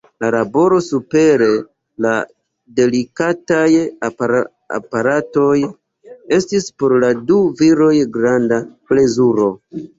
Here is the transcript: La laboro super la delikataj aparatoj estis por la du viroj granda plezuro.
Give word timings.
La 0.23 0.29
laboro 0.35 0.77
super 0.85 1.43
la 2.05 2.13
delikataj 2.79 3.67
aparatoj 4.79 5.53
estis 6.41 6.69
por 6.81 6.99
la 7.07 7.15
du 7.31 7.41
viroj 7.63 7.95
granda 8.19 8.63
plezuro. 8.91 9.51